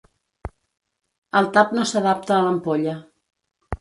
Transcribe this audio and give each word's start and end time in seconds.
El 1.41 1.49
tap 1.57 1.75
no 1.81 1.85
s'adapta 1.91 2.35
a 2.39 2.43
l'ampolla. 2.49 2.97